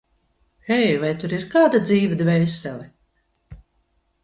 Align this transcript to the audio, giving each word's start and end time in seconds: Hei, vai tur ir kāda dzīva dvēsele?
Hei, 0.69 0.87
vai 1.01 1.11
tur 1.19 1.35
ir 1.37 1.45
kāda 1.57 1.83
dzīva 1.85 2.19
dvēsele? 2.23 2.91